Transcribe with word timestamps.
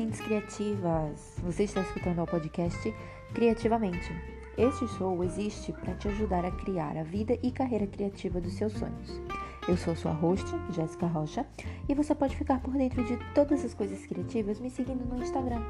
mentes 0.00 0.20
criativas! 0.22 1.36
Você 1.44 1.64
está 1.64 1.82
escutando 1.82 2.22
o 2.22 2.26
podcast 2.26 2.94
Criativamente. 3.34 4.10
Este 4.56 4.88
show 4.88 5.22
existe 5.22 5.74
para 5.74 5.94
te 5.94 6.08
ajudar 6.08 6.42
a 6.42 6.50
criar 6.50 6.96
a 6.96 7.02
vida 7.02 7.38
e 7.42 7.50
carreira 7.50 7.86
criativa 7.86 8.40
dos 8.40 8.54
seus 8.54 8.72
sonhos. 8.72 9.20
Eu 9.68 9.76
sou 9.76 9.94
sua 9.94 10.12
host, 10.12 10.46
Jéssica 10.70 11.06
Rocha, 11.06 11.44
e 11.86 11.94
você 11.94 12.14
pode 12.14 12.34
ficar 12.34 12.62
por 12.62 12.72
dentro 12.72 13.04
de 13.04 13.18
todas 13.34 13.62
as 13.62 13.74
coisas 13.74 14.06
criativas 14.06 14.58
me 14.58 14.70
seguindo 14.70 15.04
no 15.04 15.22
Instagram, 15.22 15.62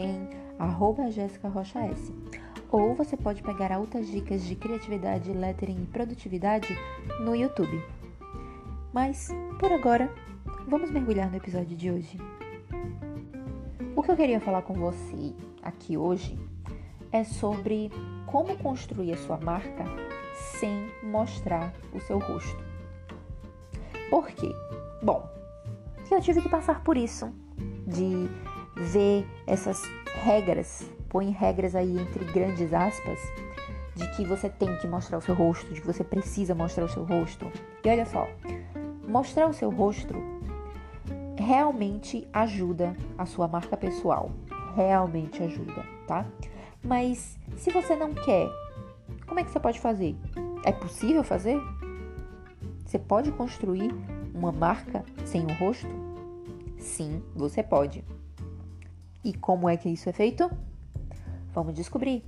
em 0.00 0.30
@jéssica_rocha_s. 1.12 2.12
Ou 2.68 2.92
você 2.92 3.16
pode 3.16 3.40
pegar 3.40 3.70
altas 3.70 4.08
dicas 4.08 4.44
de 4.44 4.56
criatividade, 4.56 5.32
lettering 5.32 5.84
e 5.84 5.86
produtividade 5.86 6.76
no 7.20 7.36
YouTube. 7.36 7.80
Mas, 8.92 9.28
por 9.60 9.70
agora, 9.70 10.12
vamos 10.66 10.90
mergulhar 10.90 11.30
no 11.30 11.36
episódio 11.36 11.76
de 11.76 11.88
hoje. 11.88 12.18
O 13.96 14.02
que 14.02 14.10
eu 14.10 14.16
queria 14.16 14.38
falar 14.38 14.60
com 14.60 14.74
você 14.74 15.32
aqui 15.62 15.96
hoje 15.96 16.38
é 17.10 17.24
sobre 17.24 17.90
como 18.26 18.54
construir 18.58 19.14
a 19.14 19.16
sua 19.16 19.38
marca 19.38 19.86
sem 20.60 20.86
mostrar 21.02 21.72
o 21.94 22.00
seu 22.00 22.18
rosto. 22.18 22.62
Por 24.10 24.28
quê? 24.28 24.52
Bom, 25.02 25.26
eu 26.10 26.20
tive 26.20 26.42
que 26.42 26.48
passar 26.50 26.84
por 26.84 26.94
isso, 26.94 27.32
de 27.86 28.28
ver 28.76 29.26
essas 29.46 29.80
regras, 30.22 30.84
põe 31.08 31.30
regras 31.30 31.74
aí 31.74 31.98
entre 31.98 32.22
grandes 32.26 32.74
aspas, 32.74 33.18
de 33.94 34.06
que 34.14 34.26
você 34.26 34.50
tem 34.50 34.76
que 34.76 34.86
mostrar 34.86 35.16
o 35.16 35.22
seu 35.22 35.34
rosto, 35.34 35.72
de 35.72 35.80
que 35.80 35.86
você 35.86 36.04
precisa 36.04 36.54
mostrar 36.54 36.84
o 36.84 36.88
seu 36.90 37.02
rosto. 37.02 37.50
E 37.82 37.88
olha 37.88 38.04
só, 38.04 38.28
mostrar 39.08 39.48
o 39.48 39.54
seu 39.54 39.70
rosto 39.70 40.35
realmente 41.38 42.26
ajuda 42.32 42.96
a 43.16 43.26
sua 43.26 43.48
marca 43.48 43.76
pessoal. 43.76 44.30
Realmente 44.74 45.42
ajuda, 45.42 45.84
tá? 46.06 46.26
Mas 46.82 47.38
se 47.56 47.70
você 47.70 47.96
não 47.96 48.14
quer, 48.14 48.48
como 49.26 49.40
é 49.40 49.44
que 49.44 49.50
você 49.50 49.60
pode 49.60 49.80
fazer? 49.80 50.16
É 50.64 50.72
possível 50.72 51.24
fazer? 51.24 51.60
Você 52.84 52.98
pode 52.98 53.32
construir 53.32 53.94
uma 54.34 54.52
marca 54.52 55.04
sem 55.24 55.42
o 55.42 55.50
um 55.50 55.54
rosto? 55.54 55.88
Sim, 56.78 57.22
você 57.34 57.62
pode. 57.62 58.04
E 59.24 59.34
como 59.34 59.68
é 59.68 59.76
que 59.76 59.88
isso 59.88 60.08
é 60.08 60.12
feito? 60.12 60.48
Vamos 61.52 61.74
descobrir. 61.74 62.22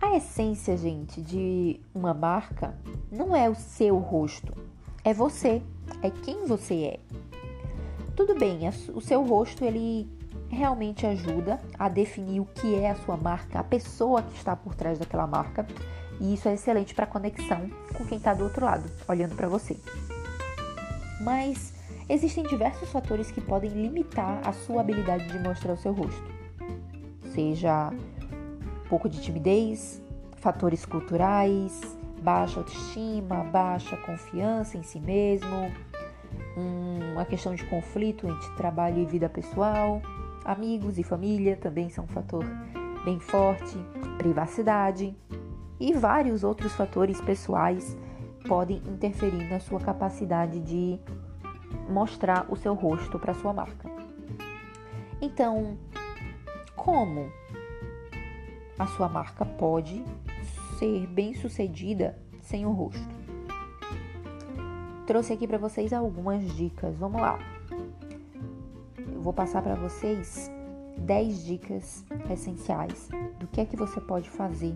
A 0.00 0.16
essência, 0.16 0.76
gente, 0.76 1.22
de 1.22 1.80
uma 1.94 2.12
marca 2.12 2.76
não 3.10 3.34
é 3.34 3.48
o 3.48 3.54
seu 3.54 3.98
rosto, 3.98 4.52
é 5.04 5.14
você, 5.14 5.62
é 6.02 6.10
quem 6.10 6.44
você 6.44 6.74
é. 6.84 7.00
Tudo 8.14 8.34
bem, 8.38 8.60
o 8.94 9.00
seu 9.00 9.24
rosto 9.24 9.64
ele 9.64 10.06
realmente 10.48 11.06
ajuda 11.06 11.58
a 11.78 11.88
definir 11.88 12.40
o 12.40 12.44
que 12.44 12.74
é 12.74 12.90
a 12.90 12.94
sua 12.94 13.16
marca, 13.16 13.58
a 13.58 13.64
pessoa 13.64 14.22
que 14.22 14.36
está 14.36 14.54
por 14.54 14.74
trás 14.74 14.98
daquela 14.98 15.26
marca, 15.26 15.66
e 16.20 16.34
isso 16.34 16.46
é 16.46 16.54
excelente 16.54 16.94
para 16.94 17.06
conexão 17.06 17.70
com 17.96 18.04
quem 18.04 18.18
está 18.18 18.34
do 18.34 18.44
outro 18.44 18.66
lado, 18.66 18.84
olhando 19.08 19.34
para 19.34 19.48
você. 19.48 19.76
Mas 21.22 21.72
existem 22.06 22.44
diversos 22.44 22.90
fatores 22.90 23.30
que 23.30 23.40
podem 23.40 23.70
limitar 23.70 24.46
a 24.46 24.52
sua 24.52 24.82
habilidade 24.82 25.26
de 25.28 25.38
mostrar 25.38 25.72
o 25.72 25.78
seu 25.78 25.92
rosto, 25.92 26.22
seja 27.32 27.90
um 27.90 28.88
pouco 28.90 29.08
de 29.08 29.22
timidez, 29.22 30.02
fatores 30.36 30.84
culturais, 30.84 31.80
baixa 32.20 32.60
autoestima, 32.60 33.42
baixa 33.44 33.96
confiança 33.96 34.76
em 34.76 34.82
si 34.82 35.00
mesmo, 35.00 35.72
uma 36.56 37.24
questão 37.24 37.54
de 37.54 37.64
conflito 37.66 38.26
entre 38.26 38.50
trabalho 38.56 38.98
e 38.98 39.06
vida 39.06 39.28
pessoal, 39.28 40.02
amigos 40.44 40.98
e 40.98 41.02
família 41.02 41.56
também 41.56 41.88
são 41.88 42.04
um 42.04 42.08
fator 42.08 42.44
bem 43.04 43.18
forte, 43.18 43.76
privacidade 44.18 45.16
e 45.80 45.92
vários 45.92 46.44
outros 46.44 46.72
fatores 46.72 47.20
pessoais 47.20 47.96
podem 48.46 48.78
interferir 48.86 49.48
na 49.48 49.60
sua 49.60 49.80
capacidade 49.80 50.60
de 50.60 50.98
mostrar 51.88 52.46
o 52.48 52.56
seu 52.56 52.74
rosto 52.74 53.18
para 53.18 53.34
sua 53.34 53.52
marca. 53.52 53.90
Então, 55.20 55.78
como 56.76 57.30
a 58.78 58.86
sua 58.86 59.08
marca 59.08 59.44
pode 59.44 60.04
ser 60.78 61.06
bem 61.06 61.34
sucedida 61.34 62.18
sem 62.40 62.66
o 62.66 62.72
rosto? 62.72 63.21
Trouxe 65.06 65.32
aqui 65.32 65.46
para 65.46 65.58
vocês 65.58 65.92
algumas 65.92 66.42
dicas. 66.54 66.96
Vamos 66.96 67.20
lá. 67.20 67.38
Eu 68.98 69.20
vou 69.20 69.32
passar 69.32 69.62
para 69.62 69.74
vocês 69.74 70.50
10 70.98 71.44
dicas 71.44 72.04
essenciais 72.30 73.08
do 73.38 73.46
que 73.46 73.60
é 73.60 73.64
que 73.64 73.76
você 73.76 74.00
pode 74.00 74.30
fazer, 74.30 74.74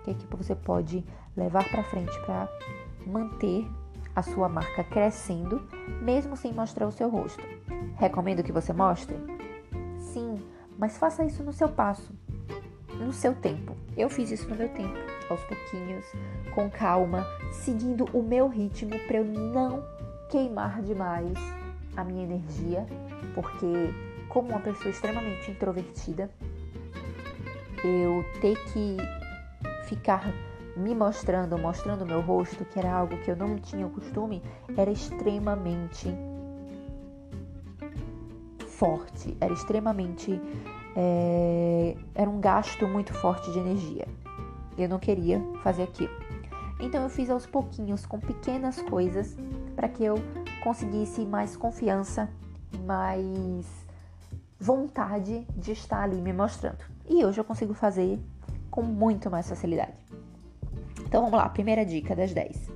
o 0.00 0.04
que 0.04 0.10
é 0.10 0.14
que 0.14 0.26
você 0.36 0.54
pode 0.54 1.04
levar 1.36 1.68
para 1.68 1.82
frente 1.84 2.18
para 2.20 2.48
manter 3.06 3.68
a 4.14 4.22
sua 4.22 4.48
marca 4.48 4.82
crescendo, 4.84 5.62
mesmo 6.02 6.36
sem 6.36 6.52
mostrar 6.52 6.86
o 6.86 6.92
seu 6.92 7.08
rosto. 7.08 7.42
Recomendo 7.96 8.42
que 8.42 8.52
você 8.52 8.72
mostre? 8.72 9.16
Sim, 9.98 10.42
mas 10.78 10.96
faça 10.96 11.24
isso 11.24 11.42
no 11.42 11.52
seu 11.52 11.68
passo, 11.68 12.12
no 12.98 13.12
seu 13.12 13.34
tempo. 13.34 13.76
Eu 13.96 14.08
fiz 14.08 14.30
isso 14.30 14.48
no 14.48 14.56
meu 14.56 14.68
tempo 14.70 15.05
aos 15.30 15.42
pouquinhos, 15.42 16.04
com 16.54 16.70
calma, 16.70 17.26
seguindo 17.52 18.04
o 18.12 18.22
meu 18.22 18.48
ritmo 18.48 18.98
para 19.06 19.18
eu 19.18 19.24
não 19.24 19.84
queimar 20.30 20.82
demais 20.82 21.36
a 21.96 22.04
minha 22.04 22.24
energia, 22.24 22.86
porque 23.34 23.94
como 24.28 24.50
uma 24.50 24.60
pessoa 24.60 24.90
extremamente 24.90 25.50
introvertida, 25.50 26.30
eu 27.84 28.24
ter 28.40 28.56
que 28.72 28.96
ficar 29.86 30.32
me 30.76 30.94
mostrando, 30.94 31.56
mostrando 31.56 32.02
o 32.02 32.06
meu 32.06 32.20
rosto, 32.20 32.64
que 32.64 32.78
era 32.78 32.92
algo 32.92 33.16
que 33.18 33.30
eu 33.30 33.36
não 33.36 33.56
tinha 33.56 33.86
o 33.86 33.90
costume, 33.90 34.42
era 34.76 34.90
extremamente 34.90 36.12
forte, 38.66 39.36
era 39.40 39.52
extremamente. 39.52 40.40
É, 40.94 41.96
era 42.14 42.28
um 42.28 42.40
gasto 42.40 42.86
muito 42.86 43.12
forte 43.12 43.50
de 43.52 43.58
energia. 43.58 44.06
Eu 44.76 44.88
não 44.88 44.98
queria 44.98 45.42
fazer 45.62 45.82
aquilo. 45.82 46.12
Então 46.78 47.02
eu 47.02 47.08
fiz 47.08 47.30
aos 47.30 47.46
pouquinhos, 47.46 48.04
com 48.04 48.18
pequenas 48.20 48.80
coisas, 48.82 49.36
para 49.74 49.88
que 49.88 50.04
eu 50.04 50.16
conseguisse 50.62 51.24
mais 51.24 51.56
confiança, 51.56 52.28
mais 52.84 53.66
vontade 54.60 55.46
de 55.56 55.72
estar 55.72 56.02
ali 56.02 56.20
me 56.20 56.32
mostrando. 56.32 56.84
E 57.08 57.24
hoje 57.24 57.40
eu 57.40 57.44
consigo 57.44 57.72
fazer 57.72 58.18
com 58.70 58.82
muito 58.82 59.30
mais 59.30 59.48
facilidade. 59.48 59.96
Então 61.06 61.22
vamos 61.22 61.38
lá, 61.38 61.48
primeira 61.48 61.84
dica 61.84 62.14
das 62.14 62.34
10. 62.34 62.70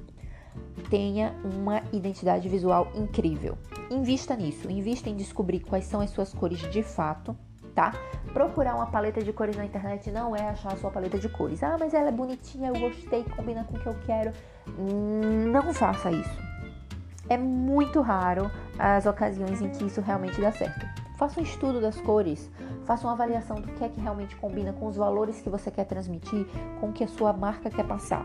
Tenha 0.89 1.35
uma 1.45 1.83
identidade 1.93 2.49
visual 2.49 2.91
incrível. 2.95 3.59
Invista 3.91 4.35
nisso, 4.35 4.71
invista 4.71 5.11
em 5.11 5.17
descobrir 5.17 5.61
quais 5.61 5.85
são 5.85 6.01
as 6.01 6.11
suas 6.11 6.33
cores 6.33 6.61
de 6.71 6.83
fato 6.83 7.37
tá? 7.75 7.93
Procurar 8.33 8.77
uma 8.77 8.87
paleta 8.87 9.23
de 9.23 9.33
cores 9.33 9.57
na 9.57 9.65
internet 9.65 10.11
não 10.11 10.37
é 10.37 10.49
achar 10.49 10.73
a 10.73 10.77
sua 10.77 10.91
paleta 10.91 11.19
de 11.19 11.29
cores. 11.29 11.63
Ah, 11.63 11.77
mas 11.79 11.93
ela 11.95 12.09
é 12.09 12.13
bonitinha, 12.13 12.69
eu 12.69 12.79
gostei, 12.79 13.25
combina 13.25 13.65
com 13.65 13.77
o 13.77 13.81
que 13.81 13.87
eu 13.87 13.97
quero. 14.07 14.33
Não 15.53 15.73
faça 15.73 16.11
isso. 16.11 16.39
É 17.29 17.37
muito 17.37 18.01
raro 18.01 18.51
as 18.79 19.07
ocasiões 19.07 19.61
em 19.61 19.69
que 19.71 19.85
isso 19.85 20.01
realmente 20.01 20.41
dá 20.41 20.53
certo. 20.53 20.87
Faça 21.17 21.39
um 21.39 21.43
estudo 21.43 21.81
das 21.81 22.01
cores, 22.01 22.51
faça 22.87 23.07
uma 23.07 23.13
avaliação 23.13 23.61
do 23.61 23.69
que 23.69 23.85
é 23.85 23.89
que 23.89 24.01
realmente 24.01 24.35
combina 24.37 24.73
com 24.73 24.87
os 24.87 24.97
valores 24.97 25.41
que 25.41 25.51
você 25.51 25.71
quer 25.71 25.85
transmitir, 25.85 26.47
com 26.81 26.89
o 26.89 26.93
que 26.93 27.05
a 27.05 27.09
sua 27.09 27.33
marca 27.33 27.69
quer 27.69 27.85
passar. 27.85 28.25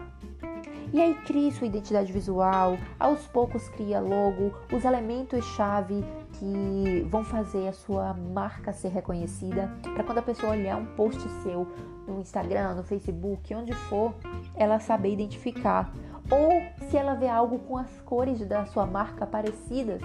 E 0.94 1.02
aí 1.02 1.14
crie 1.26 1.52
sua 1.52 1.68
identidade 1.68 2.12
visual, 2.12 2.78
aos 3.00 3.26
poucos 3.28 3.68
cria 3.70 4.00
logo, 4.00 4.54
os 4.72 4.86
elementos-chave 4.86 6.04
que 6.34 7.06
vão 7.10 7.24
fazer 7.24 7.68
a 7.68 7.74
sua 7.74 8.14
marca 8.14 8.72
ser 8.72 8.90
reconhecida, 8.90 9.72
para 9.94 10.04
quando 10.04 10.20
a 10.20 10.22
pessoa 10.22 10.54
olhar 10.54 10.78
um 10.78 10.86
post 10.86 11.22
seu 11.44 11.68
no 12.08 12.20
Instagram, 12.20 12.76
no 12.76 12.84
Facebook, 12.84 13.54
onde 13.54 13.74
for, 13.74 14.14
ela 14.56 14.80
saber 14.80 15.14
identificar. 15.14 15.92
Ou 16.30 16.62
se 16.90 16.98
ela 16.98 17.14
vê 17.14 17.28
algo 17.28 17.60
com 17.60 17.78
as 17.78 18.02
cores 18.02 18.46
da 18.48 18.66
sua 18.66 18.86
marca 18.86 19.26
parecidas, 19.26 20.02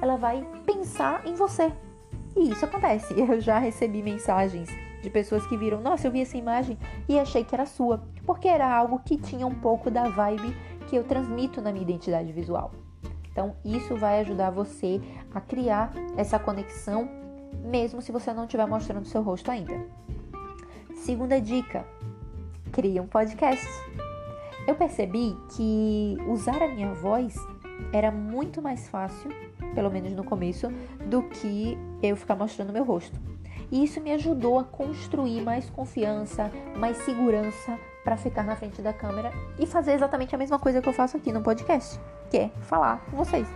ela 0.00 0.16
vai 0.16 0.46
pensar 0.64 1.26
em 1.26 1.34
você. 1.34 1.72
E 2.36 2.50
isso 2.50 2.64
acontece. 2.64 3.14
Eu 3.18 3.40
já 3.40 3.58
recebi 3.58 4.02
mensagens 4.02 4.68
de 5.02 5.10
pessoas 5.10 5.46
que 5.46 5.56
viram, 5.56 5.80
nossa, 5.80 6.06
eu 6.06 6.12
vi 6.12 6.20
essa 6.20 6.36
imagem 6.36 6.78
e 7.08 7.18
achei 7.18 7.44
que 7.44 7.54
era 7.54 7.66
sua, 7.66 8.02
porque 8.26 8.48
era 8.48 8.70
algo 8.72 9.00
que 9.00 9.16
tinha 9.16 9.46
um 9.46 9.54
pouco 9.54 9.90
da 9.90 10.08
vibe 10.08 10.54
que 10.88 10.96
eu 10.96 11.04
transmito 11.04 11.60
na 11.60 11.72
minha 11.72 11.82
identidade 11.82 12.32
visual. 12.32 12.72
Então, 13.32 13.54
isso 13.64 13.96
vai 13.96 14.20
ajudar 14.20 14.50
você 14.50 15.00
a 15.34 15.40
criar 15.40 15.92
essa 16.16 16.38
conexão, 16.38 17.08
mesmo 17.64 18.02
se 18.02 18.12
você 18.12 18.32
não 18.32 18.44
estiver 18.44 18.66
mostrando 18.66 19.06
seu 19.06 19.22
rosto 19.22 19.50
ainda. 19.50 19.86
Segunda 20.94 21.40
dica: 21.40 21.86
crie 22.72 23.00
um 23.00 23.06
podcast. 23.06 23.66
Eu 24.66 24.74
percebi 24.74 25.34
que 25.56 26.16
usar 26.28 26.62
a 26.62 26.68
minha 26.68 26.92
voz 26.92 27.34
era 27.92 28.10
muito 28.10 28.60
mais 28.60 28.88
fácil, 28.88 29.30
pelo 29.74 29.90
menos 29.90 30.12
no 30.12 30.24
começo, 30.24 30.68
do 31.06 31.22
que 31.22 31.78
eu 32.02 32.16
ficar 32.16 32.36
mostrando 32.36 32.72
meu 32.72 32.84
rosto. 32.84 33.18
E 33.70 33.84
isso 33.84 34.00
me 34.00 34.12
ajudou 34.12 34.58
a 34.58 34.64
construir 34.64 35.40
mais 35.42 35.70
confiança, 35.70 36.50
mais 36.76 36.96
segurança 36.98 37.78
para 38.04 38.16
ficar 38.16 38.42
na 38.42 38.56
frente 38.56 38.82
da 38.82 38.92
câmera 38.92 39.32
e 39.58 39.66
fazer 39.66 39.92
exatamente 39.92 40.34
a 40.34 40.38
mesma 40.38 40.58
coisa 40.58 40.80
que 40.82 40.88
eu 40.88 40.92
faço 40.92 41.16
aqui 41.16 41.32
no 41.32 41.42
podcast, 41.42 42.00
que 42.30 42.38
é 42.38 42.48
falar 42.62 43.04
com 43.06 43.16
vocês. 43.16 43.46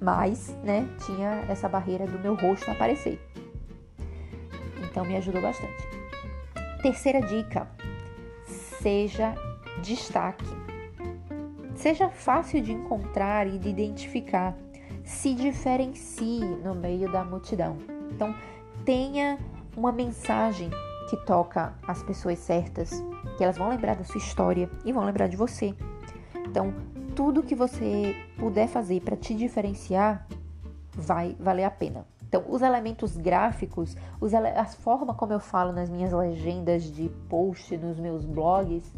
Mas, 0.00 0.56
né, 0.62 0.88
tinha 1.04 1.44
essa 1.48 1.68
barreira 1.68 2.06
do 2.06 2.18
meu 2.18 2.34
rosto 2.34 2.70
aparecer. 2.70 3.20
Então 4.82 5.04
me 5.04 5.16
ajudou 5.16 5.42
bastante. 5.42 5.86
Terceira 6.82 7.20
dica: 7.20 7.68
seja 8.46 9.34
destaque. 9.82 10.46
Seja 11.74 12.08
fácil 12.08 12.62
de 12.62 12.72
encontrar 12.72 13.46
e 13.46 13.58
de 13.58 13.68
identificar. 13.68 14.56
Se 15.04 15.34
diferencie 15.34 16.40
no 16.40 16.74
meio 16.74 17.10
da 17.10 17.24
multidão. 17.24 17.76
Então, 18.10 18.34
tenha 18.84 19.38
uma 19.76 19.92
mensagem 19.92 20.70
que 21.08 21.16
toca 21.24 21.74
as 21.86 22.02
pessoas 22.02 22.38
certas, 22.38 22.90
que 23.36 23.44
elas 23.44 23.56
vão 23.56 23.68
lembrar 23.68 23.96
da 23.96 24.04
sua 24.04 24.18
história 24.18 24.70
e 24.84 24.92
vão 24.92 25.04
lembrar 25.04 25.28
de 25.28 25.36
você. 25.36 25.74
Então, 26.48 26.74
tudo 27.14 27.42
que 27.42 27.54
você 27.54 28.14
puder 28.38 28.68
fazer 28.68 29.00
para 29.00 29.16
te 29.16 29.34
diferenciar 29.34 30.26
vai 30.92 31.36
valer 31.38 31.64
a 31.64 31.70
pena. 31.70 32.06
Então, 32.28 32.44
os 32.48 32.60
elementos 32.60 33.16
gráficos, 33.16 33.96
os 34.20 34.32
ele 34.32 34.48
a 34.48 34.64
forma 34.64 35.14
como 35.14 35.32
eu 35.32 35.40
falo 35.40 35.72
nas 35.72 35.88
minhas 35.88 36.12
legendas 36.12 36.82
de 36.82 37.08
post, 37.28 37.76
nos 37.76 37.98
meus 37.98 38.24
blogs, 38.24 38.92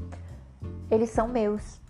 eles 0.91 1.11
são 1.11 1.29
meus. 1.29 1.81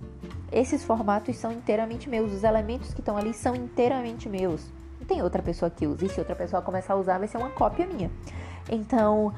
Esses 0.51 0.83
formatos 0.85 1.37
são 1.37 1.53
inteiramente 1.53 2.09
meus. 2.09 2.33
Os 2.33 2.43
elementos 2.43 2.93
que 2.93 3.01
estão 3.01 3.17
ali 3.17 3.33
são 3.33 3.55
inteiramente 3.55 4.29
meus. 4.29 4.69
Tem 5.07 5.23
outra 5.23 5.43
pessoa 5.43 5.71
que 5.71 5.87
use. 5.87 6.07
E 6.07 6.09
se 6.09 6.19
outra 6.19 6.35
pessoa 6.35 6.63
começar 6.63 6.95
a 6.95 6.97
usar, 6.97 7.19
vai 7.19 7.29
ser 7.29 7.39
uma 7.39 7.51
cópia 7.51 7.87
minha. 7.87 8.11
Então, 8.71 9.33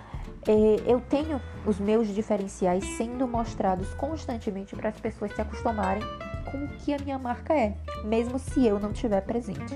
é, 0.47 0.83
eu 0.87 1.01
tenho 1.01 1.41
os 1.67 1.79
meus 1.79 2.09
diferenciais 2.09 2.85
sendo 2.97 3.29
mostrados 3.29 3.93
constantemente 3.95 4.75
para 4.75 4.89
as 4.89 4.99
pessoas 4.99 5.33
se 5.35 5.41
acostumarem 5.41 6.03
com 6.51 6.65
o 6.65 6.69
que 6.69 6.95
a 6.95 6.99
minha 6.99 7.19
marca 7.19 7.55
é, 7.55 7.77
mesmo 8.05 8.39
se 8.39 8.67
eu 8.67 8.79
não 8.81 8.91
estiver 8.91 9.21
presente. 9.21 9.75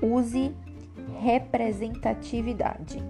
Use 0.00 0.54
representatividade. 1.20 3.02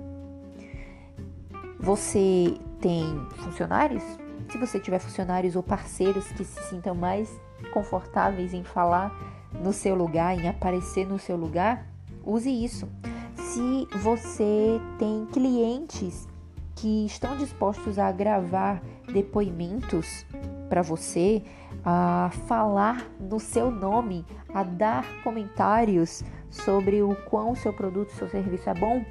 Você 1.79 2.59
tem 2.81 3.05
funcionários? 3.37 4.03
Se 4.50 4.59
você 4.59 4.81
tiver 4.81 4.99
funcionários 4.99 5.55
ou 5.55 5.62
parceiros 5.62 6.27
que 6.32 6.44
se 6.44 6.62
sintam 6.65 6.94
mais 6.94 7.31
confortáveis 7.73 8.53
em 8.53 8.65
falar 8.65 9.15
no 9.52 9.73
seu 9.73 9.94
lugar, 9.94 10.38
em 10.38 10.49
aparecer 10.49 11.06
no 11.06 11.19
seu 11.19 11.37
lugar, 11.37 11.87
use 12.25 12.50
isso. 12.50 12.88
Se 13.37 13.88
você 13.99 14.81
tem 14.99 15.26
clientes 15.26 16.29
que 16.76 17.05
estão 17.05 17.37
dispostos 17.37 17.99
a 17.99 18.11
gravar 18.12 18.81
depoimentos 19.12 20.25
para 20.69 20.82
você, 20.82 21.43
a 21.85 22.31
falar 22.47 23.11
no 23.19 23.41
seu 23.41 23.70
nome, 23.70 24.25
a 24.55 24.62
dar 24.62 25.05
comentários 25.23 26.23
sobre 26.50 27.03
o 27.03 27.14
quão 27.26 27.55
seu 27.55 27.73
produto, 27.73 28.12
seu 28.12 28.29
serviço 28.29 28.70
é 28.70 28.75
bom, 28.75 29.05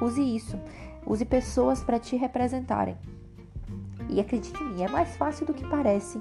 use 0.00 0.22
isso. 0.22 0.58
Use 1.06 1.24
pessoas 1.24 1.82
para 1.82 1.98
te 1.98 2.16
representarem. 2.16 2.96
E 4.08 4.20
acredite 4.20 4.62
em 4.62 4.74
mim, 4.74 4.82
é 4.82 4.88
mais 4.88 5.16
fácil 5.16 5.46
do 5.46 5.54
que 5.54 5.66
parece 5.66 6.20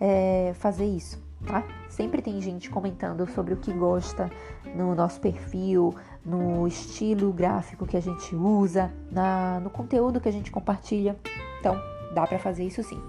é, 0.00 0.52
fazer 0.54 0.86
isso, 0.86 1.22
tá? 1.46 1.64
Sempre 1.88 2.20
tem 2.20 2.40
gente 2.40 2.68
comentando 2.68 3.26
sobre 3.26 3.54
o 3.54 3.56
que 3.56 3.72
gosta 3.72 4.30
no 4.74 4.94
nosso 4.94 5.20
perfil, 5.20 5.94
no 6.24 6.66
estilo 6.66 7.32
gráfico 7.32 7.86
que 7.86 7.96
a 7.96 8.00
gente 8.00 8.34
usa, 8.34 8.92
na, 9.10 9.60
no 9.60 9.70
conteúdo 9.70 10.20
que 10.20 10.28
a 10.28 10.32
gente 10.32 10.50
compartilha. 10.50 11.16
Então, 11.60 11.80
dá 12.14 12.26
para 12.26 12.38
fazer 12.38 12.64
isso 12.64 12.82
sim. 12.82 13.00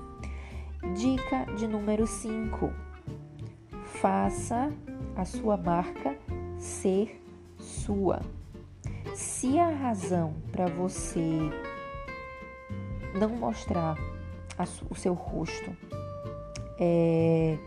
Dica 0.95 1.45
de 1.55 1.67
número 1.67 2.05
5. 2.05 2.71
Faça 3.99 4.71
a 5.15 5.25
sua 5.25 5.57
marca 5.57 6.15
ser 6.57 7.21
sua. 7.57 8.21
Se 9.15 9.57
a 9.57 9.69
razão 9.69 10.35
para 10.51 10.67
você 10.67 11.39
não 13.19 13.29
mostrar 13.29 13.97
o 14.89 14.95
seu 14.95 15.13
rosto 15.13 15.75
é 16.79 17.57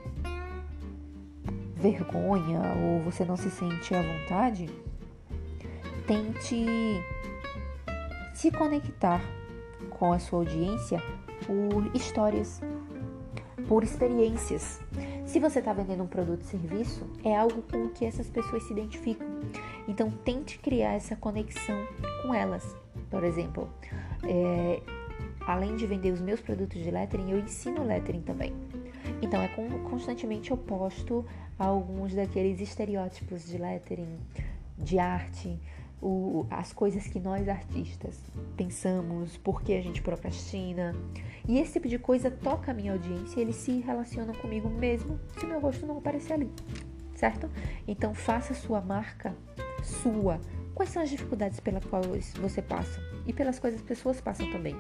vergonha 1.81 2.61
ou 2.77 3.00
você 3.00 3.25
não 3.25 3.37
se 3.37 3.50
sente 3.50 3.94
à 3.94 4.03
vontade, 4.03 4.69
tente 6.06 6.67
se 8.35 8.50
conectar 8.50 9.21
com 9.88 10.12
a 10.12 10.19
sua 10.19 10.41
audiência 10.41 11.03
por 11.47 11.94
histórias, 11.94 12.61
por 13.67 13.82
experiências. 13.82 14.81
Se 15.25 15.38
você 15.38 15.61
está 15.61 15.73
vendendo 15.73 16.03
um 16.03 16.06
produto 16.06 16.43
ou 16.43 16.47
serviço, 16.47 17.06
é 17.25 17.37
algo 17.37 17.62
com 17.62 17.85
o 17.85 17.91
que 17.91 18.05
essas 18.05 18.29
pessoas 18.29 18.62
se 18.65 18.73
identificam. 18.73 19.27
Então, 19.88 20.11
tente 20.11 20.59
criar 20.59 20.94
essa 20.94 21.17
conexão 21.17 21.87
com 22.23 22.35
elas. 22.35 22.77
Por 23.11 23.25
exemplo, 23.25 23.69
é, 24.25 24.82
além 25.47 25.77
de 25.77 25.87
vender 25.87 26.12
os 26.12 26.21
meus 26.21 26.41
produtos 26.41 26.82
de 26.82 26.91
lettering, 26.91 27.31
eu 27.31 27.38
ensino 27.38 27.85
lettering 27.85 28.23
também. 28.23 28.53
Então, 29.23 29.41
é 29.41 29.49
constantemente 29.88 30.52
oposto 30.52 31.25
a 31.58 31.67
alguns 31.67 32.14
daqueles 32.14 32.61
estereótipos 32.61 33.47
de 33.47 33.58
lettering, 33.58 34.19
de 34.79 34.99
arte, 34.99 35.58
o, 36.02 36.47
as 36.50 36.73
coisas 36.73 37.06
que 37.06 37.20
nós 37.20 37.49
artistas 37.49 38.19
pensamos, 38.56 39.37
por 39.37 39.62
que 39.62 39.75
a 39.75 39.82
gente 39.82 40.00
procrastina. 40.00 40.94
E 41.47 41.58
esse 41.58 41.75
tipo 41.75 41.88
de 41.88 41.99
coisa 41.99 42.31
toca 42.31 42.70
a 42.70 42.75
minha 42.75 42.93
audiência, 42.93 43.41
eles 43.41 43.56
se 43.56 43.81
relacionam 43.81 44.35
comigo 44.35 44.69
mesmo 44.69 45.20
se 45.38 45.46
meu 45.46 45.61
rosto 45.61 45.87
não 45.87 45.99
aparecer 45.99 46.35
ali, 46.35 46.50
certo? 47.14 47.50
Então 47.87 48.14
faça 48.14 48.55
sua 48.55 48.81
marca 48.81 49.35
sua. 49.82 50.41
Quais 50.75 50.91
são 50.91 51.03
as 51.03 51.11
dificuldades 51.11 51.61
pelas 51.61 51.85
quais 51.85 52.32
você 52.35 52.62
passa? 52.62 53.00
E 53.26 53.32
pelas 53.32 53.58
quais 53.58 53.75
as 53.75 53.82
pessoas 53.82 54.20
passam 54.20 54.50
também. 54.50 54.75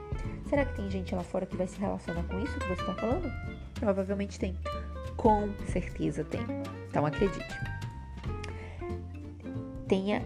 Será 0.48 0.64
que 0.64 0.74
tem 0.74 0.90
gente 0.90 1.14
lá 1.14 1.22
fora 1.22 1.44
que 1.44 1.56
vai 1.56 1.66
se 1.66 1.78
relacionar 1.78 2.22
com 2.24 2.38
isso 2.40 2.58
que 2.58 2.66
você 2.66 2.80
está 2.80 2.94
falando? 2.94 3.30
Provavelmente 3.80 4.38
tem. 4.38 4.54
Com 5.16 5.48
certeza 5.66 6.22
tem. 6.22 6.42
Então 6.88 7.04
acredite. 7.04 7.44
Tenha 9.88 10.22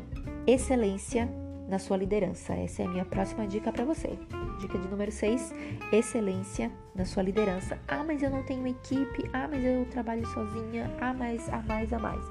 excelência 0.46 1.28
na 1.68 1.78
sua 1.78 1.96
liderança. 1.96 2.52
Essa 2.52 2.82
é 2.82 2.86
a 2.86 2.88
minha 2.88 3.04
próxima 3.04 3.46
dica 3.46 3.72
para 3.72 3.84
você. 3.84 4.18
Dica 4.60 4.78
de 4.78 4.88
número 4.88 5.10
6, 5.10 5.54
excelência 5.92 6.70
na 6.94 7.04
sua 7.04 7.22
liderança. 7.22 7.78
Ah, 7.88 8.04
mas 8.04 8.22
eu 8.22 8.30
não 8.30 8.42
tenho 8.42 8.66
equipe. 8.66 9.28
Ah, 9.32 9.48
mas 9.48 9.64
eu 9.64 9.86
trabalho 9.86 10.26
sozinha. 10.26 10.90
Ah, 11.00 11.14
mas 11.14 11.48
a 11.48 11.62
mais, 11.62 11.92
a 11.92 11.98
mais. 11.98 12.24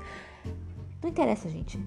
Não 1.02 1.10
interessa, 1.10 1.50
gente. 1.50 1.80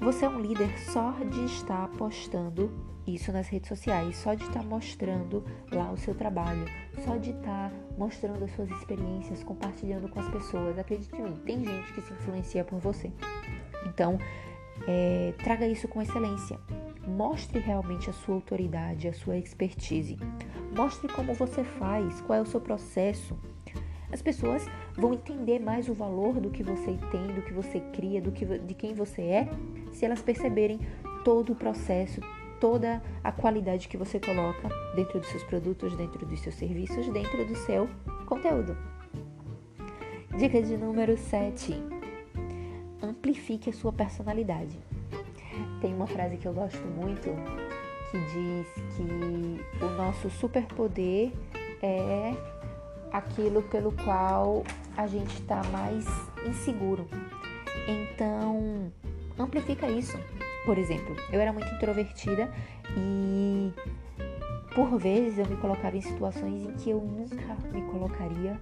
Você 0.00 0.24
é 0.24 0.28
um 0.28 0.40
líder 0.40 0.78
só 0.78 1.12
de 1.12 1.44
estar 1.44 1.88
postando 1.98 2.70
isso 3.06 3.30
nas 3.32 3.48
redes 3.48 3.68
sociais, 3.68 4.16
só 4.16 4.34
de 4.34 4.44
estar 4.44 4.62
mostrando 4.62 5.44
lá 5.70 5.90
o 5.92 5.96
seu 5.96 6.14
trabalho, 6.14 6.64
só 7.04 7.16
de 7.16 7.30
estar 7.30 7.72
mostrando 7.96 8.44
as 8.44 8.50
suas 8.52 8.70
experiências, 8.70 9.42
compartilhando 9.44 10.08
com 10.08 10.20
as 10.20 10.28
pessoas. 10.28 10.78
Acredite 10.78 11.14
em 11.14 11.22
mim, 11.22 11.36
tem 11.44 11.64
gente 11.64 11.92
que 11.92 12.00
se 12.00 12.12
influencia 12.12 12.64
por 12.64 12.78
você. 12.78 13.12
Então, 13.86 14.18
é, 14.86 15.32
traga 15.38 15.66
isso 15.66 15.88
com 15.88 16.02
excelência. 16.02 16.58
Mostre 17.06 17.60
realmente 17.60 18.10
a 18.10 18.12
sua 18.12 18.34
autoridade, 18.34 19.08
a 19.08 19.12
sua 19.12 19.38
expertise. 19.38 20.18
Mostre 20.76 21.08
como 21.08 21.32
você 21.32 21.62
faz, 21.62 22.20
qual 22.22 22.38
é 22.38 22.42
o 22.42 22.46
seu 22.46 22.60
processo. 22.60 23.38
As 24.12 24.22
pessoas 24.22 24.66
vão 24.94 25.14
entender 25.14 25.58
mais 25.58 25.88
o 25.88 25.94
valor 25.94 26.40
do 26.40 26.50
que 26.50 26.62
você 26.62 26.96
tem, 27.10 27.26
do 27.34 27.42
que 27.42 27.52
você 27.52 27.80
cria, 27.92 28.20
do 28.20 28.32
que, 28.32 28.44
de 28.44 28.74
quem 28.74 28.94
você 28.94 29.22
é, 29.22 29.48
se 29.92 30.04
elas 30.04 30.22
perceberem 30.22 30.80
todo 31.24 31.52
o 31.52 31.56
processo, 31.56 32.20
toda 32.60 33.02
a 33.22 33.32
qualidade 33.32 33.88
que 33.88 33.96
você 33.96 34.18
coloca 34.18 34.68
dentro 34.94 35.20
dos 35.20 35.28
seus 35.28 35.42
produtos, 35.44 35.94
dentro 35.96 36.24
dos 36.26 36.40
seus 36.40 36.54
serviços, 36.54 37.08
dentro 37.08 37.44
do 37.44 37.56
seu 37.56 37.88
conteúdo. 38.26 38.76
Dica 40.38 40.60
de 40.60 40.76
número 40.76 41.16
7 41.16 41.74
amplifique 43.02 43.70
a 43.70 43.72
sua 43.72 43.92
personalidade. 43.92 44.78
Tem 45.80 45.94
uma 45.94 46.06
frase 46.06 46.36
que 46.36 46.46
eu 46.46 46.52
gosto 46.52 46.84
muito 46.86 47.30
que 48.10 48.18
diz 48.18 48.66
que 48.96 49.84
o 49.84 49.88
nosso 49.96 50.30
superpoder 50.30 51.32
é 51.82 52.34
aquilo 53.12 53.62
pelo 53.62 53.92
qual 53.92 54.62
a 54.96 55.06
gente 55.06 55.34
está 55.40 55.62
mais 55.64 56.06
inseguro. 56.46 57.08
Então, 57.88 58.92
amplifica 59.38 59.88
isso. 59.88 60.18
Por 60.66 60.76
exemplo, 60.76 61.14
eu 61.32 61.40
era 61.40 61.52
muito 61.52 61.72
introvertida 61.74 62.52
e 62.98 63.72
por 64.74 64.98
vezes 64.98 65.38
eu 65.38 65.46
me 65.46 65.56
colocava 65.56 65.96
em 65.96 66.00
situações 66.00 66.64
em 66.64 66.72
que 66.72 66.90
eu 66.90 67.00
nunca 67.00 67.56
me 67.72 67.80
colocaria 67.82 68.60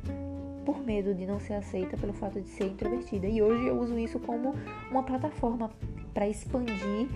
por 0.67 0.79
medo 0.85 1.15
de 1.15 1.27
não 1.27 1.41
ser 1.41 1.55
aceita 1.55 1.97
pelo 1.97 2.13
fato 2.13 2.41
de 2.41 2.49
ser 2.49 2.67
introvertida. 2.67 3.27
E 3.27 3.43
hoje 3.43 3.67
eu 3.67 3.81
uso 3.81 3.99
isso 3.99 4.21
como 4.21 4.55
uma 4.91 5.03
plataforma 5.03 5.71
para 6.13 6.29
expandir 6.29 7.09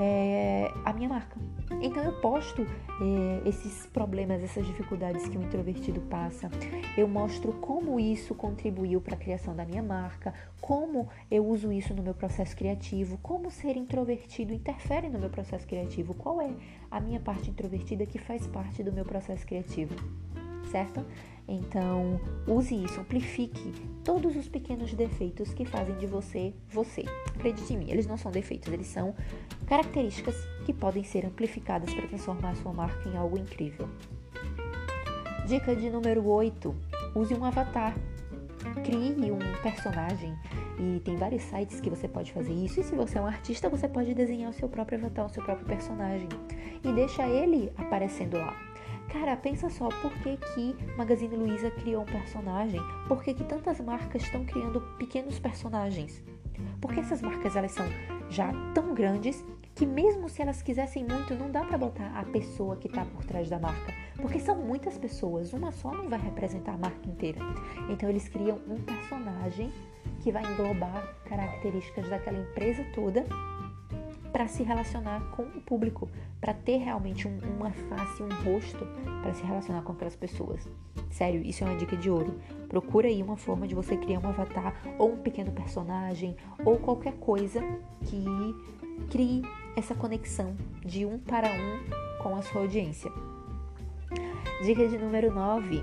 é, 0.00 0.72
a 0.86 0.92
minha 0.94 1.08
marca. 1.08 1.36
Então 1.82 2.04
eu 2.04 2.12
posto 2.20 2.62
é, 2.62 3.48
esses 3.48 3.86
problemas, 3.86 4.42
essas 4.42 4.66
dificuldades 4.66 5.26
que 5.28 5.38
o 5.38 5.42
introvertido 5.42 6.00
passa. 6.02 6.50
Eu 6.96 7.08
mostro 7.08 7.52
como 7.54 7.98
isso 7.98 8.34
contribuiu 8.34 9.00
para 9.00 9.14
a 9.14 9.18
criação 9.18 9.56
da 9.56 9.64
minha 9.64 9.82
marca, 9.82 10.34
como 10.60 11.08
eu 11.30 11.46
uso 11.46 11.72
isso 11.72 11.94
no 11.94 12.02
meu 12.02 12.14
processo 12.14 12.54
criativo, 12.54 13.18
como 13.22 13.50
ser 13.50 13.76
introvertido 13.76 14.52
interfere 14.52 15.08
no 15.08 15.18
meu 15.18 15.30
processo 15.30 15.66
criativo, 15.66 16.12
qual 16.12 16.40
é 16.40 16.50
a 16.90 17.00
minha 17.00 17.18
parte 17.18 17.50
introvertida 17.50 18.04
que 18.04 18.18
faz 18.18 18.46
parte 18.46 18.82
do 18.82 18.92
meu 18.92 19.04
processo 19.04 19.46
criativo, 19.46 19.94
certo? 20.70 21.04
Então, 21.48 22.20
use 22.46 22.74
isso, 22.84 23.00
amplifique 23.00 23.72
todos 24.04 24.36
os 24.36 24.48
pequenos 24.48 24.94
defeitos 24.94 25.52
que 25.52 25.64
fazem 25.64 25.96
de 25.96 26.06
você 26.06 26.54
você. 26.70 27.04
Acredite 27.34 27.74
em 27.74 27.78
mim, 27.78 27.90
eles 27.90 28.06
não 28.06 28.16
são 28.16 28.30
defeitos, 28.30 28.72
eles 28.72 28.86
são 28.86 29.14
características 29.66 30.36
que 30.70 30.74
podem 30.74 31.02
ser 31.02 31.26
amplificadas 31.26 31.92
para 31.92 32.06
transformar 32.06 32.54
sua 32.54 32.72
marca 32.72 33.08
em 33.08 33.16
algo 33.16 33.36
incrível. 33.36 33.88
Dica 35.44 35.74
de 35.74 35.90
número 35.90 36.24
8: 36.24 36.74
use 37.16 37.34
um 37.34 37.44
avatar. 37.44 37.92
Crie 38.84 39.32
um 39.32 39.38
personagem 39.62 40.36
e 40.78 41.00
tem 41.00 41.16
vários 41.16 41.42
sites 41.42 41.80
que 41.80 41.90
você 41.90 42.06
pode 42.06 42.30
fazer 42.30 42.52
isso. 42.52 42.78
E 42.78 42.84
se 42.84 42.94
você 42.94 43.18
é 43.18 43.20
um 43.20 43.26
artista, 43.26 43.68
você 43.68 43.88
pode 43.88 44.14
desenhar 44.14 44.50
o 44.50 44.52
seu 44.52 44.68
próprio 44.68 44.98
avatar, 44.98 45.26
o 45.26 45.30
seu 45.30 45.42
próprio 45.42 45.66
personagem 45.66 46.28
e 46.84 46.92
deixa 46.92 47.26
ele 47.26 47.72
aparecendo 47.76 48.36
lá. 48.36 48.54
Cara, 49.08 49.36
pensa 49.36 49.68
só, 49.70 49.88
por 49.88 50.12
que, 50.18 50.36
que 50.36 50.76
Magazine 50.96 51.34
Luiza 51.34 51.70
criou 51.70 52.02
um 52.02 52.06
personagem? 52.06 52.80
Por 53.08 53.24
que, 53.24 53.34
que 53.34 53.42
tantas 53.42 53.80
marcas 53.80 54.22
estão 54.22 54.44
criando 54.44 54.80
pequenos 54.98 55.38
personagens? 55.38 56.22
Porque 56.80 57.00
essas 57.00 57.22
marcas 57.22 57.56
elas 57.56 57.72
são 57.72 57.86
já 58.28 58.52
tão 58.72 58.94
grandes 58.94 59.44
que 59.74 59.86
mesmo 59.86 60.28
se 60.28 60.42
elas 60.42 60.62
quisessem 60.62 61.04
muito, 61.04 61.34
não 61.34 61.50
dá 61.50 61.64
para 61.64 61.78
botar 61.78 62.12
a 62.18 62.24
pessoa 62.24 62.76
que 62.76 62.86
está 62.86 63.04
por 63.04 63.24
trás 63.24 63.48
da 63.48 63.58
marca, 63.58 63.94
porque 64.16 64.38
são 64.38 64.56
muitas 64.56 64.98
pessoas, 64.98 65.52
uma 65.52 65.72
só 65.72 65.92
não 65.92 66.08
vai 66.08 66.20
representar 66.20 66.74
a 66.74 66.78
marca 66.78 67.08
inteira. 67.08 67.40
Então 67.88 68.08
eles 68.08 68.28
criam 68.28 68.60
um 68.68 68.76
personagem 68.80 69.72
que 70.20 70.30
vai 70.30 70.42
englobar 70.52 71.16
características 71.24 72.08
daquela 72.08 72.38
empresa 72.38 72.84
toda 72.94 73.24
para 74.32 74.46
se 74.46 74.62
relacionar 74.62 75.20
com 75.32 75.42
o 75.42 75.60
público, 75.60 76.08
para 76.40 76.54
ter 76.54 76.78
realmente 76.78 77.26
um, 77.26 77.38
uma 77.56 77.70
face, 77.72 78.22
um 78.22 78.28
rosto 78.44 78.86
para 79.22 79.34
se 79.34 79.42
relacionar 79.42 79.82
com 79.82 79.92
aquelas 79.92 80.16
pessoas. 80.16 80.68
Sério, 81.10 81.42
isso 81.42 81.64
é 81.64 81.66
uma 81.66 81.76
dica 81.76 81.96
de 81.96 82.08
ouro. 82.08 82.38
Procura 82.68 83.08
aí 83.08 83.22
uma 83.22 83.36
forma 83.36 83.66
de 83.66 83.74
você 83.74 83.96
criar 83.96 84.20
um 84.20 84.28
avatar 84.28 84.74
ou 84.98 85.12
um 85.12 85.16
pequeno 85.16 85.50
personagem 85.50 86.36
ou 86.64 86.78
qualquer 86.78 87.14
coisa 87.14 87.60
que 88.02 88.24
crie 89.10 89.42
essa 89.76 89.94
conexão 89.94 90.56
de 90.84 91.04
um 91.06 91.18
para 91.18 91.48
um 91.48 92.22
com 92.22 92.36
a 92.36 92.42
sua 92.42 92.62
audiência. 92.62 93.10
Dica 94.64 94.86
de 94.88 94.98
número 94.98 95.32
9. 95.32 95.82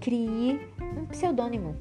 Crie 0.00 0.60
um 0.96 1.06
pseudônimo 1.06 1.76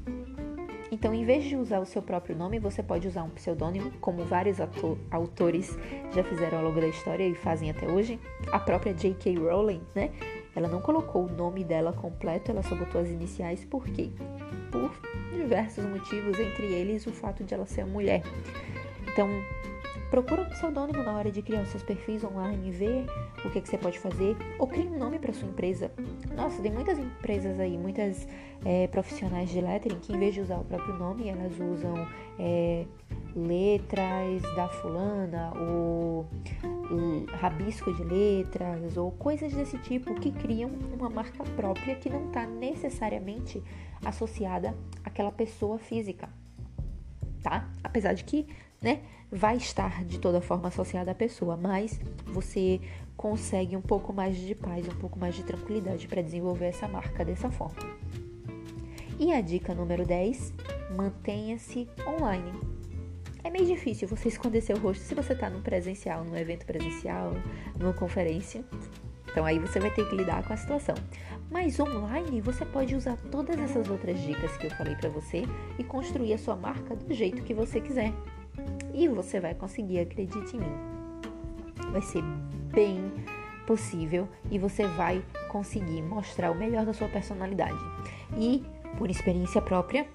então, 0.96 1.14
em 1.14 1.26
vez 1.26 1.44
de 1.44 1.58
usar 1.58 1.80
o 1.80 1.86
seu 1.86 2.02
próprio 2.02 2.38
nome, 2.38 2.60
você 2.60 2.82
pode 2.82 3.06
usar 3.06 3.24
um 3.24 3.30
pseudônimo, 3.30 3.92
como 4.00 4.24
vários 4.24 4.60
autores 5.12 5.78
já 6.14 6.24
fizeram 6.24 6.60
ao 6.60 6.64
longo 6.64 6.80
da 6.80 6.88
história 6.88 7.28
e 7.28 7.36
fazem 7.36 7.70
até 7.70 7.86
hoje. 7.86 8.20
A 8.52 8.60
própria 8.60 8.94
J.K. 8.94 9.36
Rowling, 9.38 9.82
né? 9.94 10.12
Ela 10.56 10.70
não 10.70 10.80
colocou 10.80 11.26
o 11.26 11.30
nome 11.30 11.66
dela 11.66 11.92
completo, 11.92 12.52
ela 12.52 12.64
só 12.64 12.76
botou 12.76 13.02
as 13.02 13.10
iniciais, 13.10 13.66
por 13.66 13.84
quê? 13.84 14.10
Por 14.72 14.90
diversos 15.34 15.84
motivos, 15.84 16.40
entre 16.40 16.68
eles 16.68 17.06
o 17.06 17.12
fato 17.12 17.44
de 17.44 17.54
ela 17.54 17.66
ser 17.66 17.86
mulher. 17.86 18.24
Então, 19.12 19.28
Procura 20.16 20.44
um 20.44 20.46
pseudônimo 20.46 21.04
na 21.04 21.12
hora 21.12 21.30
de 21.30 21.42
criar 21.42 21.66
seus 21.66 21.84
perfis 21.84 22.24
online, 22.24 22.72
ver 22.72 23.06
o 23.44 23.50
que, 23.50 23.60
que 23.60 23.68
você 23.68 23.78
pode 23.78 24.00
fazer, 24.00 24.38
ou 24.58 24.66
crie 24.66 24.88
um 24.88 24.98
nome 24.98 25.20
para 25.20 25.34
sua 25.34 25.50
empresa. 25.50 25.92
Nossa, 26.34 26.62
tem 26.62 26.72
muitas 26.72 26.98
empresas 26.98 27.60
aí, 27.60 27.78
muitas 27.78 28.26
é, 28.64 28.88
profissionais 28.88 29.50
de 29.50 29.60
lettering 29.60 30.00
que 30.00 30.14
em 30.14 30.18
vez 30.18 30.34
de 30.34 30.40
usar 30.40 30.56
o 30.56 30.64
próprio 30.64 30.96
nome, 30.98 31.28
elas 31.28 31.52
usam 31.60 32.08
é, 32.40 32.86
letras 33.36 34.42
da 34.56 34.70
fulana, 34.70 35.52
ou 35.54 36.26
rabisco 37.34 37.94
de 37.94 38.06
letras, 38.06 38.96
ou 38.96 39.12
coisas 39.12 39.52
desse 39.52 39.78
tipo 39.80 40.16
que 40.16 40.32
criam 40.32 40.72
uma 40.98 41.10
marca 41.10 41.44
própria 41.58 41.94
que 41.94 42.10
não 42.10 42.28
está 42.28 42.48
necessariamente 42.48 43.62
associada 44.06 44.78
àquela 45.04 45.34
pessoa 45.34 45.78
física, 45.78 46.30
tá? 47.44 47.70
Apesar 47.84 48.14
de 48.14 48.24
que, 48.24 48.48
né? 48.86 49.02
vai 49.32 49.58
estar 49.58 50.06
de 50.06 50.20
toda 50.20 50.40
forma 50.40 50.68
associada 50.68 51.12
à 51.12 51.16
pessoa, 51.16 51.58
mas 51.58 52.00
você 52.28 52.80
consegue 53.18 53.76
um 53.76 53.82
pouco 53.82 54.14
mais 54.14 54.38
de 54.38 54.54
paz, 54.54 54.88
um 54.88 54.96
pouco 54.96 55.18
mais 55.18 55.36
de 55.36 55.44
tranquilidade 55.44 56.08
para 56.08 56.22
desenvolver 56.22 56.68
essa 56.68 56.88
marca 56.88 57.26
dessa 57.26 57.50
forma. 57.50 57.82
E 59.20 59.34
a 59.34 59.42
dica 59.42 59.74
número 59.74 60.06
10: 60.06 60.54
mantenha-se 60.96 61.90
online. 62.08 62.52
É 63.44 63.50
meio 63.50 63.66
difícil 63.66 64.08
você 64.08 64.28
esconder 64.28 64.62
seu 64.62 64.78
rosto 64.78 65.04
se 65.04 65.14
você 65.14 65.34
está 65.34 65.50
num 65.50 65.62
presencial, 65.62 66.24
num 66.24 66.36
evento 66.36 66.66
presencial, 66.66 67.34
numa 67.78 67.94
conferência. 67.94 68.64
Então 69.30 69.46
aí 69.46 69.60
você 69.60 69.80
vai 69.80 69.92
ter 69.92 70.08
que 70.10 70.16
lidar 70.16 70.44
com 70.48 70.54
a 70.54 70.58
situação. 70.58 70.96
Mas 71.52 71.80
online 71.80 72.42
você 72.42 72.66
pode 72.66 72.96
usar 72.96 73.18
todas 73.32 73.60
essas 73.60 73.90
outras 73.90 74.20
dicas 74.22 74.56
que 74.58 74.68
eu 74.68 74.72
falei 74.72 74.96
para 74.96 75.10
você 75.10 75.44
e 75.78 75.84
construir 75.84 76.34
a 76.34 76.38
sua 76.38 76.56
marca 76.56 76.96
do 76.96 77.14
jeito 77.14 77.44
que 77.44 77.54
você 77.54 77.80
quiser. 77.82 78.14
E 78.96 79.10
você 79.10 79.42
vai 79.42 79.54
conseguir, 79.54 80.00
acredite 80.00 80.56
em 80.56 80.60
mim. 80.62 80.72
Vai 81.92 82.02
ser 82.02 82.24
bem 82.74 83.12
possível 83.68 84.30
e 84.50 84.58
você 84.58 84.88
vai 84.88 85.22
conseguir 85.50 86.02
mostrar 86.02 86.50
o 86.50 86.56
melhor 86.56 86.86
da 86.86 86.94
sua 86.94 87.10
personalidade. 87.10 87.78
E, 88.38 88.64
por 88.98 89.10
experiência 89.10 89.62
própria, 89.62 90.08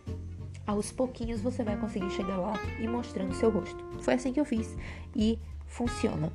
aos 0.66 0.90
pouquinhos 0.90 1.42
você 1.42 1.62
vai 1.62 1.76
conseguir 1.76 2.10
chegar 2.10 2.38
lá 2.38 2.54
e 2.80 2.88
mostrando 2.88 3.34
seu 3.34 3.50
rosto. 3.50 3.84
Foi 4.00 4.14
assim 4.14 4.32
que 4.32 4.40
eu 4.40 4.46
fiz 4.46 4.75
e 5.14 5.38
funciona. 5.66 6.32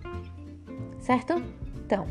Certo? 0.99 1.41
Então, 1.83 2.05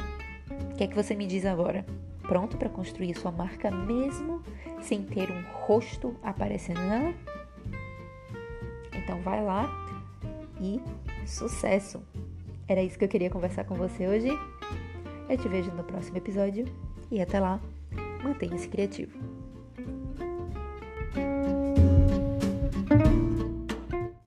o 0.72 0.74
que 0.74 0.82
é 0.82 0.86
que 0.88 0.96
você 0.96 1.14
me 1.14 1.28
diz 1.28 1.46
agora? 1.46 1.86
Pronto 2.22 2.56
para 2.56 2.68
construir 2.68 3.14
sua 3.14 3.30
marca 3.30 3.70
mesmo 3.70 4.42
sem 4.80 5.02
ter 5.04 5.30
um 5.30 5.42
rosto 5.52 6.16
aparecendo 6.24 6.80
nela? 6.80 7.14
Então 8.92 9.20
vai 9.20 9.44
lá 9.44 9.83
e 10.60 10.80
sucesso! 11.26 12.02
Era 12.66 12.82
isso 12.82 12.98
que 12.98 13.04
eu 13.04 13.08
queria 13.08 13.30
conversar 13.30 13.64
com 13.64 13.74
você 13.74 14.06
hoje. 14.06 14.28
Eu 15.28 15.38
te 15.38 15.48
vejo 15.48 15.70
no 15.72 15.84
próximo 15.84 16.16
episódio 16.16 16.66
e 17.10 17.20
até 17.20 17.40
lá, 17.40 17.60
mantenha-se 18.22 18.68
criativo. 18.68 19.18